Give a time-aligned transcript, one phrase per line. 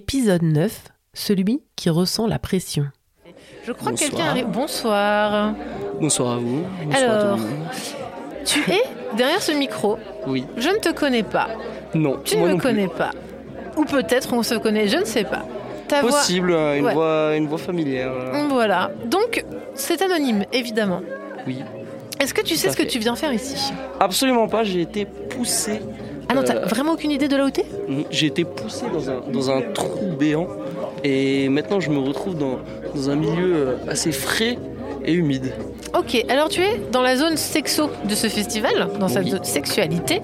[0.00, 0.78] Épisode 9,
[1.14, 2.84] celui qui ressent la pression.
[3.64, 4.10] Je crois que Bonsoir.
[4.10, 4.46] quelqu'un arrive.
[4.48, 5.54] Bonsoir.
[5.98, 6.64] Bonsoir à vous.
[6.84, 7.66] Bonsoir à Alors, tout le monde.
[8.44, 8.82] tu es
[9.16, 9.96] derrière ce micro.
[10.26, 10.44] Oui.
[10.58, 11.48] Je ne te connais pas.
[11.94, 12.20] Non.
[12.22, 12.62] Tu ne me non plus.
[12.68, 13.08] connais pas.
[13.78, 15.46] Ou peut-être on se connaît, je ne sais pas.
[15.88, 16.02] Ta.
[16.02, 16.92] Possible, euh, une, Ouais.
[16.92, 18.12] voix, une voix familière.
[18.12, 18.90] euh, Voilà.
[19.06, 21.00] Donc, c'est anonyme, évidemment.
[21.46, 21.62] Oui.
[22.20, 23.72] Est-ce que tu sais à ce que tu viens faire ici?
[23.98, 25.80] Absolument pas, j'ai été poussé.
[26.28, 27.64] Ah non, t'as Euh, vraiment aucune idée de là où t'es?
[28.10, 30.48] J'ai été poussé dans un, dans un trou béant.
[31.04, 32.58] Et maintenant, je me retrouve dans,
[32.94, 34.58] dans un milieu euh, assez frais
[35.04, 35.52] et humide.
[35.96, 39.30] Ok, alors tu es dans la zone sexo de ce festival, dans cette Oui.
[39.30, 40.20] zone sexualité.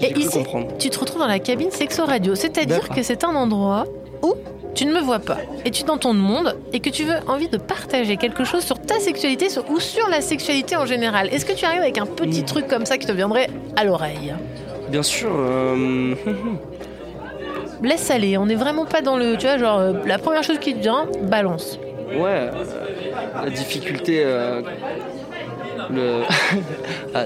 [0.00, 0.68] Et ici, comprendre.
[0.78, 2.34] tu te retrouves dans la cabine sexo radio.
[2.34, 3.84] C'est-à-dire que c'est un endroit
[4.22, 4.34] où
[4.74, 7.16] tu ne me vois pas et tu es dans ton monde et que tu veux
[7.28, 11.28] envie de partager quelque chose sur ta sexualité ou sur la sexualité en général.
[11.30, 12.46] Est-ce que tu arrives avec un petit Mm.
[12.46, 14.32] truc comme ça qui te viendrait à l'oreille?
[14.92, 16.14] Bien sûr, euh,
[17.82, 19.36] Laisse aller, on n'est vraiment pas dans le.
[19.36, 21.78] Tu vois, genre, euh, la première chose qui te vient, balance.
[22.14, 22.50] ouais, euh,
[23.44, 24.22] la difficulté.
[24.24, 24.62] euh,
[25.90, 26.20] le.
[27.14, 27.24] Ah,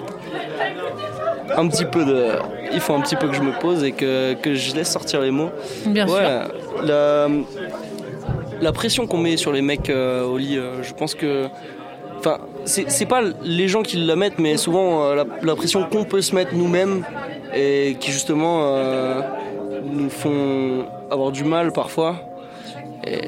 [1.56, 2.28] un petit peu de.
[2.72, 5.20] Il faut un petit peu que je me pose et que, que je laisse sortir
[5.20, 5.50] les mots.
[5.86, 6.18] Bien sûr.
[6.84, 7.28] La,
[8.60, 11.46] la pression qu'on met sur les mecs euh, au lit, euh, je pense que.
[12.18, 15.84] Enfin, c'est c'est pas les gens qui la mettent, mais souvent euh, la, la pression
[15.84, 17.04] qu'on peut se mettre nous-mêmes
[17.56, 19.20] et qui justement euh,
[19.84, 22.16] nous font avoir du mal parfois.
[23.06, 23.20] Et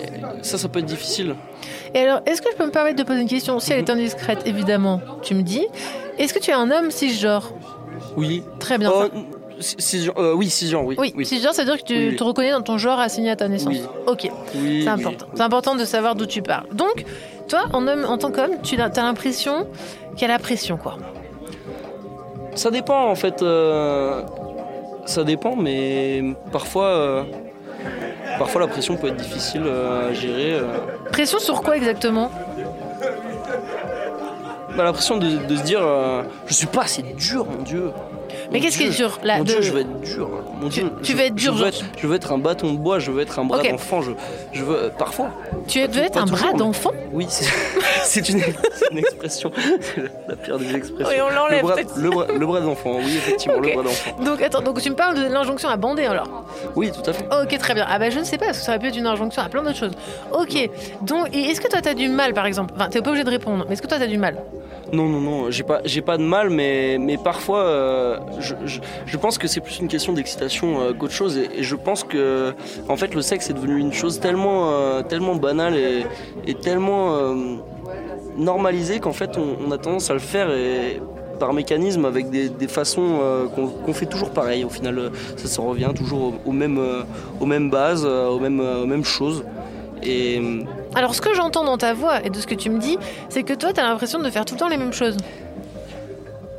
[0.42, 1.34] ça, ça peut être difficile.
[1.94, 3.60] Et alors, est-ce que je peux me permettre de poser une question?
[3.60, 5.66] Si elle est indiscrète, évidemment, tu me dis.
[6.18, 7.52] Est-ce que tu es un homme cisgenre?
[8.16, 8.42] Oui.
[8.58, 8.90] Très bien.
[8.90, 9.08] Ça.
[9.60, 10.96] si- si- euh, oui, si genre, oui.
[10.98, 12.16] Oui, cisgenre, c'est-à-dire que tu Oui, oui.
[12.16, 13.72] te reconnais dans ton genre assigné à ta naissance.
[13.74, 13.82] Oui.
[14.06, 14.88] Ok, Oui, c'est oui.
[14.88, 15.26] important.
[15.34, 16.66] C'est important de savoir d'où tu parles.
[16.72, 17.04] Donc,
[17.48, 19.66] toi, en, homme, en tant qu'homme, tu as, as l'impression
[20.16, 20.96] qu'il y a la pression, quoi.
[22.58, 23.40] Ça dépend en fait.
[23.42, 24.22] euh,
[25.06, 27.22] ça dépend, mais parfois, euh,
[28.36, 30.60] parfois la pression peut être difficile euh, à gérer.
[31.12, 32.30] Pression sur quoi exactement?
[34.76, 35.80] Bah, la pression de, de se dire,
[36.46, 37.92] je suis pas assez dur, mon Dieu.
[38.50, 40.30] Mais Mon qu'est-ce qui est dur là Mon de- Dieu, je veux être dur.
[40.60, 42.38] Mon Tu- Dieu, tu je- veux être dur, Je veux être, je veux être un
[42.38, 42.98] bâton de bois.
[42.98, 44.00] Je veux être un bras d'enfant.
[44.00, 44.12] Je,
[44.52, 45.30] je veux euh, parfois.
[45.66, 47.26] Tu veux être un toujours, bras d'enfant Oui,
[48.04, 48.40] c'est une,
[48.90, 49.52] une expression.
[49.82, 51.12] C'est la- pire des expressions.
[51.14, 51.62] Oui, on l'enlève,
[51.96, 52.10] Le
[52.46, 52.96] bras, le d'enfant.
[53.04, 54.16] Oui, effectivement, le bras d'enfant.
[54.24, 56.44] Donc, attends, donc tu me parles de l'injonction à bander alors
[56.74, 57.26] Oui, tout à fait.
[57.42, 57.84] Ok, très bien.
[57.88, 59.48] Ah bah je ne sais pas, parce que ça aurait pu être une injonction à
[59.50, 59.92] plein d'autres choses.
[60.32, 60.70] Ok,
[61.02, 62.72] donc, est-ce que toi t'as du mal par exemple?
[62.76, 64.36] Enfin, t'es pas obligé de répondre, mais est-ce que toi t'as du mal?
[64.92, 68.54] Non, non, non, j'ai pas, j'ai pas de mal, mais, mais parfois, euh, je,
[69.04, 72.54] je, pense que c'est plus une question d'excitation euh, qu'autre chose, et, je pense que,
[72.88, 75.74] en fait, le sexe est devenu une chose tellement, euh, tellement banale
[76.46, 77.34] et, tellement
[78.36, 80.48] normalisée qu'en fait, on, a tendance à le faire
[81.38, 83.20] par mécanisme avec des, façons
[83.84, 84.64] qu'on fait toujours pareil.
[84.64, 89.44] Au final, ça s'en revient toujours aux, mêmes, bases, aux mêmes, choses.
[90.02, 90.40] Et
[90.98, 92.98] Alors ce que j'entends dans ta voix et de ce que tu me dis,
[93.28, 95.16] c'est que toi t'as l'impression de faire tout le temps les mêmes choses.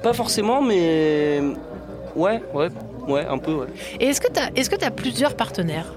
[0.02, 1.42] pas forcément, mais
[2.16, 2.70] ouais, ouais,
[3.10, 3.68] ouais, un peu, ouais.
[4.00, 5.94] Et est-ce que que t'as plusieurs partenaires?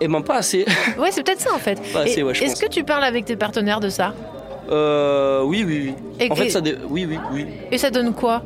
[0.00, 0.64] Et ben pas assez.
[0.98, 1.80] Ouais, c'est peut-être ça en fait.
[1.92, 4.14] Pas assez, ouais, je Est-ce que tu parles avec tes partenaires de ça?
[4.68, 5.94] Euh, oui, oui, oui.
[6.18, 7.46] Et en fait, ça, dé- oui, oui, oui.
[7.70, 8.42] Et ça donne quoi?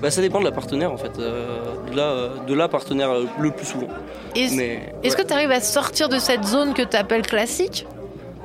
[0.00, 1.18] Bah, ça dépend de la partenaire, en fait.
[1.18, 1.58] euh,
[1.90, 3.88] de, la, euh, de la partenaire euh, le plus souvent.
[4.36, 5.22] Est-ce Mais est-ce ouais.
[5.22, 7.86] que tu arrives à sortir de cette zone que tu appelles classique?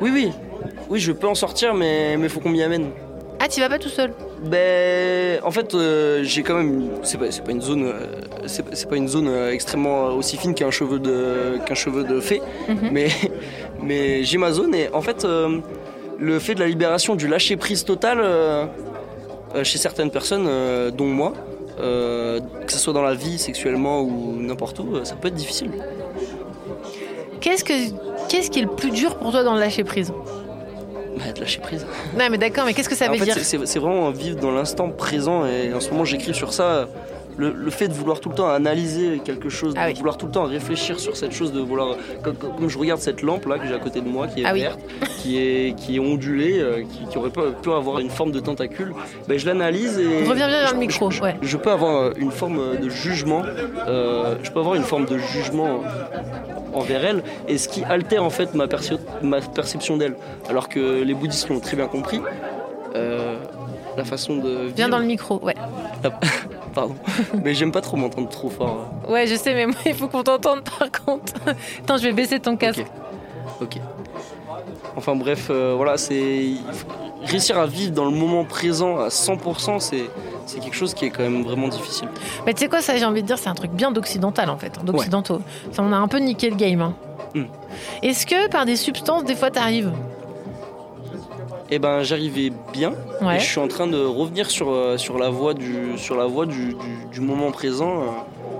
[0.02, 0.32] Oui, oui,
[0.90, 2.88] oui, je peux en sortir, mais mais faut qu'on m'y amène.
[3.40, 4.12] Ah, tu vas pas tout seul
[4.44, 6.90] Ben, en fait, euh, j'ai quand même.
[7.04, 7.84] C'est pas, c'est pas une zone.
[7.86, 7.94] euh,
[8.48, 12.04] c'est pas- c'est pas une zone euh, extrêmement aussi fine qu'un cheveu de qu'un cheveu
[12.04, 12.90] de fée, Mhm.
[12.92, 13.08] mais
[13.82, 15.60] mais j'ai ma zone et en fait, euh,
[16.20, 18.66] le fait de la libération du lâcher prise total euh,
[19.56, 21.34] euh, chez certaines personnes, euh, dont moi,
[21.80, 25.36] euh, que ce soit dans la vie, sexuellement ou n'importe où, euh, ça peut être
[25.36, 25.70] difficile.
[27.40, 27.74] Qu'est-ce que
[28.30, 30.12] qu'est-ce qui est le plus dur pour toi dans le lâcher prise
[31.18, 31.86] Bah, de lâcher prise.
[32.18, 34.52] Non, mais d'accord, mais qu'est-ce que ça en veut fait, dire c'est- vraiment vivre dans
[34.52, 36.88] l'instant présent et en ce moment j'écris sur ça.
[37.40, 39.94] Le, le fait de vouloir tout le temps analyser quelque chose, de Ah oui.
[39.94, 41.96] vouloir tout le temps réfléchir sur cette chose, de vouloir.
[42.24, 42.36] Comme,
[42.68, 44.62] je regarde cette lampe là que j'ai à côté de moi, qui est Ah oui.
[44.62, 44.80] verte,
[45.20, 48.92] qui est, qui est ondulée, euh, qui, qui aurait pu avoir une forme de tentacule,
[49.28, 50.28] ben, je l'analyse et.
[50.28, 51.36] Reviens bien vers le micro, je, ouais.
[51.44, 53.44] je peux avoir euh, une forme de jugement,
[53.88, 55.82] euh, je peux avoir une forme de jugement
[56.78, 60.16] envers elle, et ce qui altère en fait ma, perception d'elle.
[60.50, 62.22] Alors que les bouddhistes l'ont très bien compris.
[62.96, 63.38] euh,
[63.98, 64.74] la façon de vivre.
[64.76, 65.56] Viens dans le micro, ouais.
[66.04, 66.12] la-
[66.76, 66.96] Pardon.
[67.44, 68.88] Mais j'aime pas trop m'entendre trop fort.
[69.10, 71.34] Ouais, je sais, mais moi, il faut qu'on t'entende par contre.
[71.84, 72.86] Attends, je vais baisser ton casque.
[73.60, 73.78] Ok.
[74.96, 76.52] Enfin bref, euh, voilà, c'est
[77.24, 80.04] réussir à vivre dans le moment présent à 100%, c'est
[80.48, 82.08] c'est quelque chose qui est quand même vraiment difficile.
[82.46, 84.58] Mais tu sais quoi, ça, j'ai envie de dire, c'est un truc bien d'occidental en
[84.58, 85.42] fait, d'occidentaux.
[85.72, 86.82] Ça, on a un peu niqué le game.
[86.82, 86.96] hein.
[87.36, 87.44] Hmm.
[88.02, 89.92] Est-ce que par des substances, des fois, t'arrives?
[91.70, 92.94] Eh ben, j'arrivais bien.
[93.22, 93.36] Ouais.
[93.36, 96.26] Et je suis en train de revenir sur, euh, sur la voie du, sur la
[96.26, 98.02] voie du, du- du moment présent.
[98.02, 98.06] euh,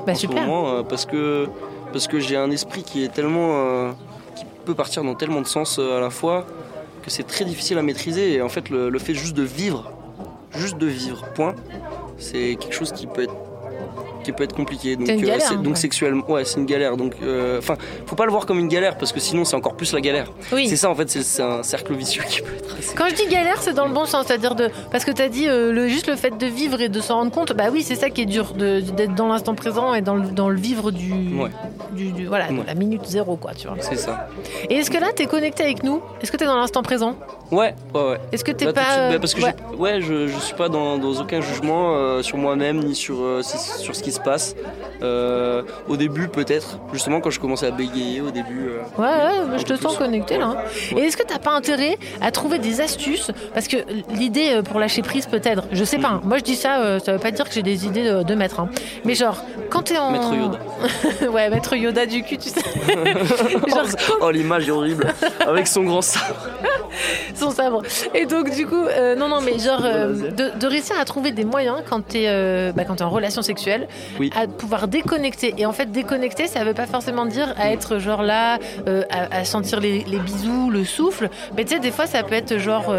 [0.06, 0.42] Bah en ce super.
[0.46, 1.48] moment, euh, parce que,
[1.94, 3.52] parce que j'ai un esprit qui est tellement.
[3.54, 3.92] euh,
[4.36, 6.46] qui peut partir dans tellement de sens à la fois
[7.02, 8.34] que c'est très difficile à maîtriser.
[8.34, 9.90] Et en fait, le, le fait juste de vivre,
[10.58, 11.56] juste de vivre, point,
[12.18, 13.34] c'est quelque chose qui peut être
[14.24, 15.80] qui peut être compliqué donc galère, c'est- hein, donc ouais.
[15.80, 17.76] sexuellement ouais c'est une galère donc euh, enfin
[18.06, 20.34] faut pas le voir comme une galère parce que sinon c'est encore plus la galère
[20.52, 20.68] Oui.
[20.68, 23.28] c'est ça en fait c'est- un cercle vicieux qui peut être assez Quand je dis
[23.28, 26.08] galère, c'est dans le bon sens, c'est-à-dire de parce que t'as dit euh, le juste
[26.08, 27.54] le fait de vivre et de s'en rendre compte.
[27.54, 30.50] Bah oui, c'est ça qui est dur, d'être dans l'instant présent et dans le, dans
[30.50, 31.52] le vivre du, Ouais.
[31.92, 33.78] Du, du- voilà, de la minute zéro, quoi, tu vois.
[33.80, 34.28] c'est ça
[34.70, 36.02] Et est-ce que là, t'es connecté avec nous?
[36.22, 37.16] Est-ce que t'es dans l'instant présent?
[37.52, 39.42] Ouais ouais ouais Est-ce que t'es de pas suite, euh, bah, parce que
[39.78, 40.02] ouais.
[40.02, 43.96] je, je suis pas dans, dans aucun jugement euh, sur moi-même ni sur, euh, sur
[43.96, 44.56] ce qui se passe.
[45.02, 48.70] Euh, au début, peut-être, justement, quand je commençais à bégayer au début.
[48.98, 50.06] Ouais, ouais, je te sens plus.
[50.06, 50.46] connecté là.
[50.48, 50.56] hein.
[50.98, 53.32] Et est-ce que t'as pas intérêt à trouver des astuces?
[53.54, 53.78] Parce que
[54.14, 56.10] l'idée pour lâcher prise peut-être, je sais pas.
[56.10, 56.22] hein.
[56.26, 58.60] Moi je dis ça, ça veut pas dire que j'ai des idées de, de maître.
[58.60, 58.70] hein.
[59.06, 60.12] Mais genre, quand t'es en.
[60.12, 60.60] Maître Yoda.
[61.32, 62.62] ouais, maître Yoda du cul, tu sais.
[63.68, 63.86] genre,
[64.22, 65.08] Oh, l'image est horrible.
[65.46, 66.36] Avec son grand sabre.
[67.36, 67.82] son sabre.
[68.14, 71.32] Et donc, du coup, euh, non, non, mais genre, euh, de, de réussir à trouver
[71.32, 73.88] des moyens quand t'es euh, bah, quand t'es en relation sexuelle,
[74.20, 74.32] Oui.
[74.36, 75.54] à pouvoir déconnecter.
[75.58, 78.58] Et en fait, déconnecter, ça veut pas forcément dire à être genre là,
[79.10, 81.30] à, à sentir les, les bisous, le souffle.
[81.56, 82.94] Mais tu sais, des fois, ça peut être genre,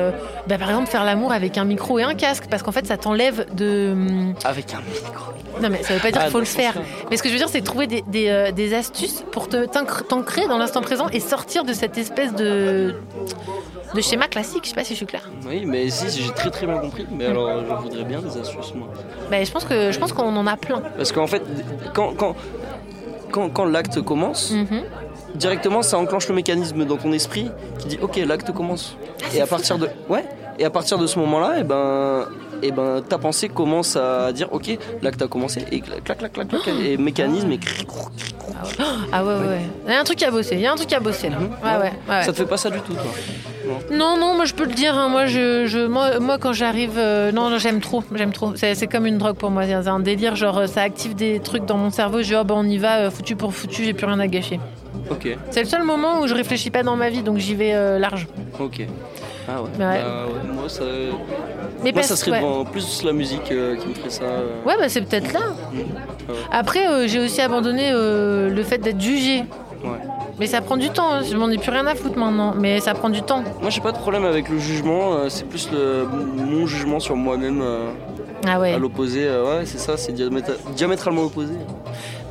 [0.46, 2.96] bah, par exemple, faire l'amour avec un micro et un casque, parce qu'en fait, ça
[2.96, 3.90] t'enlève de.
[3.92, 5.32] hum, Avec un micro.
[5.60, 6.74] Non, mais ça veut pas dire Ah, qu'il faut le faire.
[7.10, 10.58] Mais ce que je veux dire, c'est trouver des, des, des astuces pour t'ancrer dans
[10.58, 12.94] l'instant présent et sortir de cette espèce de
[13.94, 14.64] de schéma classique.
[14.64, 15.30] Je sais pas si je suis claire.
[15.48, 17.06] Oui, mais si, si, j'ai très très bien compris.
[17.10, 18.88] Mais alors, je voudrais bien des astuces, moi.
[19.30, 20.80] Ben, je pense que je pense qu'on en a plein.
[20.96, 21.42] Parce qu'en fait,
[21.94, 22.36] quand, quand,
[23.32, 24.82] quand, quand l'acte commence, Mhm.
[25.36, 28.96] directement, ça enclenche le mécanisme dans ton esprit qui dit Ok, l'acte commence.
[29.34, 29.88] et à partir de.
[30.08, 30.24] Ouais.
[30.60, 32.26] Et à partir de ce moment-là, et ben,
[32.62, 36.32] et ben, ta pensée commence à dire ok, l'acte a commencé et clac, clac, clac,
[36.32, 38.34] clac, clac, et mécanisme et cric, cric, cric.
[39.12, 39.60] Ah ouais, ouais, ouais.
[39.86, 40.54] Il y a un truc à bosser.
[40.56, 41.36] Il y a un truc à bosser là.
[41.38, 41.48] Mhm.
[41.62, 42.22] Ouais, ouais, ouais.
[42.22, 43.02] Ça te fait pas ça du tout, toi?
[43.90, 44.96] Non, non, moi je peux le dire.
[44.96, 48.54] hein, Moi, je, je, moi, moi, quand j'arrive, euh, non, non, j'aime trop, j'aime trop.
[48.56, 49.64] C'est c'est comme une drogue pour moi.
[49.66, 50.36] C'est un délire.
[50.36, 52.18] Genre, euh, ça active des trucs dans mon cerveau.
[52.22, 53.84] Je dis, oh bah on y va, euh, foutu pour foutu.
[53.84, 54.58] J'ai plus rien à gâcher.
[55.10, 57.72] Ok, C'est le seul moment où je réfléchis pas dans ma vie, donc j'y vais
[57.74, 58.26] euh, large.
[58.58, 58.82] ok.
[59.48, 59.68] Ah ouais.
[59.78, 59.92] Bah
[60.26, 63.94] ouais, moi, ça, Mais moi, parce- ça serait devant plus la musique euh, qui me
[63.94, 64.24] ferait ça.
[64.24, 64.62] euh.
[64.66, 65.40] Ouais, bah c'est peut-être là.
[65.72, 65.78] Mhm.
[65.80, 66.34] Ouais.
[66.52, 69.44] Après, euh, j'ai aussi abandonné le fait d'être jugé.
[69.84, 69.90] Ouais.
[70.38, 71.12] Mais ça prend du temps.
[71.14, 71.22] hein.
[71.28, 72.52] Je m'en ai plus rien à foutre maintenant.
[72.56, 73.42] Mais ça prend du temps.
[73.60, 75.28] Moi, j'ai pas de problème avec le jugement.
[75.28, 76.04] c'est plus le,
[76.36, 77.62] mon jugement sur moi-même
[78.46, 78.74] Ah ouais.
[78.74, 79.28] à l'opposé.
[79.28, 81.54] ouais, c'est ça, c'est diamétra- diamétralement opposé.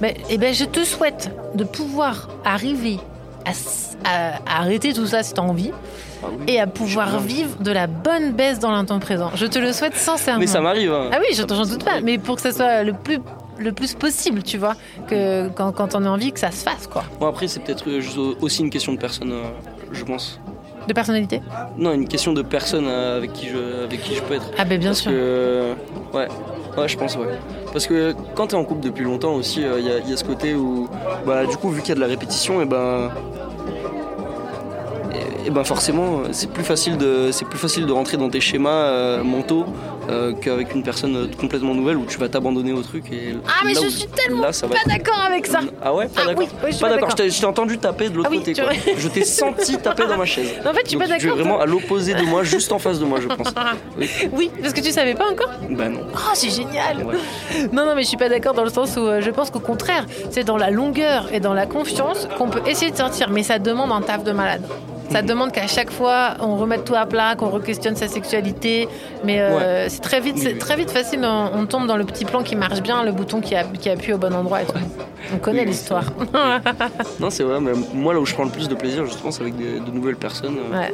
[0.02, 3.00] Ben, eh ben, je te souhaite de pouvoir arriver
[3.48, 5.72] à, s- à- à arrêter tout ça si tu as envie
[6.24, 9.32] Ah et à pouvoir vivre de la bonne baisse dans l'instant présent.
[9.36, 10.40] Je te le souhaite sincèrement.
[10.42, 10.92] Mais ça m'arrive.
[10.92, 11.10] hein.
[11.14, 13.20] Ah oui, je j'en doute pas, mais pour que ça soit le plus,
[13.58, 14.76] le plus possible, tu vois,
[15.08, 17.04] que quand, quand on a envie que ça se fasse, quoi.
[17.20, 18.02] Bon, après, c'est peut-être euh,
[18.42, 19.44] aussi une question de personne, euh,
[19.92, 20.40] je pense.
[20.88, 21.42] De personnalité
[21.78, 24.50] Non, une question de personne euh, avec qui je, avec qui je peux être.
[24.58, 25.12] Ah ben bien Parce sûr.
[25.12, 25.74] que.
[26.14, 26.28] Ouais,
[26.78, 27.26] ouais, je pense, ouais.
[27.74, 30.24] Parce que quand t'es en couple depuis longtemps aussi, il y, a- y a ce
[30.24, 30.88] côté où,
[31.26, 33.10] bah, du coup, vu qu'il y a de la répétition, et ben.
[33.10, 33.47] Et,
[35.48, 38.70] et ben forcément, c'est plus facile de, c'est plus facile de rentrer dans tes schémas
[38.70, 39.66] euh, mentaux
[40.10, 43.06] euh, qu'avec une personne euh, complètement nouvelle où tu vas t'abandonner au truc.
[43.14, 45.60] Et Ah mais là je suis tellement là, ça va pas être- d'accord avec ça.
[45.82, 46.44] Ah ouais, pas Ah d'accord.
[46.44, 47.08] oui, oui, pas d'accord.
[47.10, 47.26] d'accord.
[47.28, 48.54] Je t'ai- entendu taper de l'autre Ah oui, côté.
[48.54, 48.72] tu quoi.
[48.98, 50.52] Je t'ai senti taper dans ma chaise.
[50.66, 51.38] En fait, je suis Donc, pas tu es d'accord.
[51.38, 53.48] vraiment à l'opposé de moi, juste en face de moi, je pense.
[53.98, 54.10] Oui.
[54.34, 56.02] Oui, parce que tu savais pas encore Bah non.
[56.14, 57.16] Oh, c'est génial Ouais.
[57.72, 59.60] Non, non, mais je suis pas d'accord dans le sens où euh, je pense qu'au
[59.62, 63.44] contraire, c'est dans la longueur et dans la confiance qu'on peut essayer de sortir, mais
[63.44, 64.64] ça demande un taf de malade.
[65.10, 68.88] Ça demande qu'à chaque fois on remette tout à plat, qu'on re-questionne sa sexualité,
[69.24, 71.22] mais euh, c'est très vite, très vite facile.
[71.24, 73.90] On, on tombe dans le petit plan qui marche bien, le bouton qui, a- qui
[73.90, 74.74] appuie au bon endroit et tout.
[75.34, 76.06] On connaît Oui, l'histoire.
[77.20, 79.42] Non, c'est vrai, mais moi là où je prends le plus de plaisir, justement, c'est
[79.42, 80.58] avec des- de nouvelles personnes.
[80.74, 80.80] euh.
[80.80, 80.94] ouais.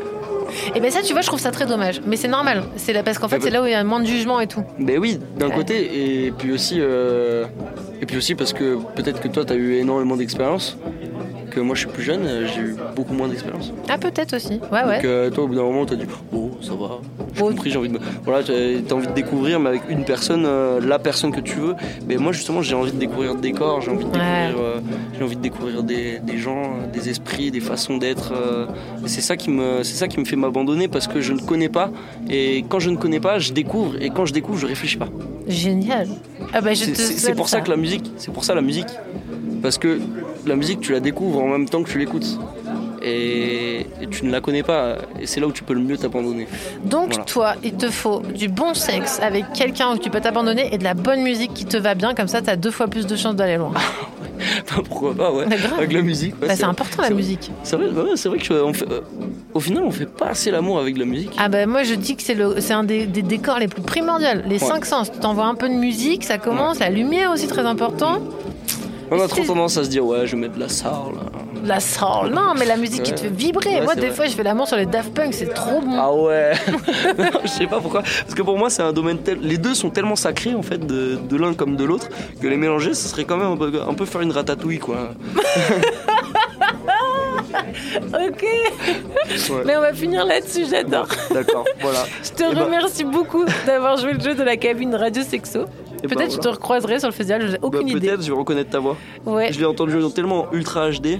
[0.75, 2.01] Et ben ça, tu vois, je trouve ça très dommage.
[2.05, 2.63] Mais c'est normal.
[2.75, 3.45] C'est là parce qu'en fait, Ah bah.
[3.45, 4.63] c'est là où il y a moins de jugement et tout.
[4.77, 5.55] Ben oui, d'un Ouais.
[5.55, 7.45] côté, et puis aussi, euh,
[8.01, 10.77] et puis aussi parce que peut-être que toi, tu as eu énormément d'expérience,
[11.53, 13.71] que moi je suis plus jeune, euh, j'ai eu beaucoup moins d'expérience.
[13.89, 14.59] Ah, peut-être aussi.
[14.71, 14.95] Ouais, ouais.
[14.97, 16.99] Donc euh, toi, au bout d'un moment, t'as dit Oh, ça va,
[17.35, 17.47] j'ai Oh.
[17.49, 17.93] compris, j'ai envie de.
[17.93, 21.55] me- Voilà, t'as envie de découvrir, mais avec une personne, euh, la personne que tu
[21.57, 21.75] veux.
[22.07, 24.47] Mais moi, justement, j'ai envie de découvrir le décor, j'ai envie de Ouais.
[24.47, 24.79] découvrir, euh,
[25.17, 28.33] j'ai envie de découvrir des, des gens, des esprits, des façons d'être.
[29.05, 31.69] c'est ça qui me, c'est ça qui me fait m'abandonner parce que je ne connais
[31.69, 31.91] pas.
[32.29, 33.95] Et quand je ne connais pas, je découvre.
[34.01, 35.09] Et quand je découvre, je réfléchis pas.
[35.47, 36.07] Génial.
[36.53, 38.61] Ah, bah, je C'est- te C'est pour ça que la musique, c'est pour ça la
[38.61, 38.87] musique,
[39.61, 39.99] parce que
[40.45, 42.37] la musique tu la découvres en même temps que tu l'écoutes
[43.01, 45.97] et, et tu ne la connais pas et c'est là où tu peux le mieux
[45.97, 46.47] t'abandonner.
[46.85, 47.23] Donc, Voilà.
[47.25, 50.83] toi, il te faut du bon sexe avec quelqu'un où tu peux t'abandonner et de
[50.83, 52.13] la bonne musique qui te va bien.
[52.13, 53.73] Comme ça, t'as deux fois plus de chances d'aller loin.
[54.87, 55.45] Pourquoi pas ouais.
[55.47, 55.73] Grave.
[55.77, 56.33] Avec la musique.
[56.41, 57.51] ouais, Bah, c'est important la musique.
[57.63, 59.01] C'est vrai, ouais, vrai que euh, on fait, euh,
[59.53, 61.31] au final on fait pas assez l'amour avec la musique.
[61.37, 64.59] Ah bah moi je dis que c'est un des, des décors les plus primordiaux, les
[64.59, 65.11] cinq sens.
[65.11, 68.19] Tu t'envoies un peu de musique, ça commence, la lumière aussi très important.
[69.11, 71.15] On a trop tendance à se dire ouais je vais mettre de la soul.
[71.65, 73.75] La soul, non mais la musique qui te fait vibrer.
[73.75, 74.11] Ouais, moi des vrai.
[74.15, 75.95] fois je fais l'amour sur les Daft Punk, c'est trop bon.
[75.97, 76.53] Ah ouais
[77.17, 78.01] Non, Je sais pas pourquoi.
[78.01, 79.39] Parce que pour moi, c'est un domaine tel.
[79.41, 82.09] Les deux sont tellement sacrés, en fait, de, de l'un comme de l'autre,
[82.41, 85.09] que les mélanger, ce serait quand même un peu, un peu faire une ratatouille, quoi.
[88.13, 88.43] Ok,
[89.49, 89.63] Ouais.
[89.65, 91.07] mais on va finir là-dessus, j'adore.
[91.31, 91.99] D'accord, voilà.
[92.23, 95.65] Je te Eh ben- remercie beaucoup d'avoir joué le jeu de la cabine radio sexo.
[96.07, 96.51] Peut-être je te voilà.
[96.55, 97.99] recroiserai sur le festival, j'ai Bah, aucune idée.
[98.07, 98.97] Peut-être, je vais reconnaître ta voix.
[99.25, 101.05] Ouais, Je l'ai entendu tellement ultra HD.
[101.07, 101.19] ouais,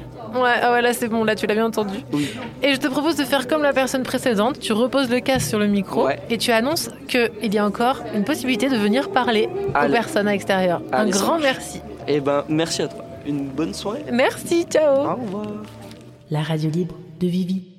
[0.62, 1.98] ah ouais, là c'est bon, là tu l'as bien entendu.
[2.12, 2.30] Oui.
[2.62, 5.60] Et je te propose de faire comme la personne précédente, tu reposes le casque sur
[5.60, 6.20] le micro Ouais.
[6.30, 10.32] et tu annonces qu'il y a encore une possibilité de venir parler aux personnes à
[10.32, 10.82] l'extérieur.
[10.92, 11.82] Un grand merci.
[12.08, 13.04] Eh ben, merci à toi.
[13.26, 14.04] Une bonne soirée.
[14.12, 15.46] Merci, ciao Au revoir.
[16.30, 17.73] La radio libre de Vivi.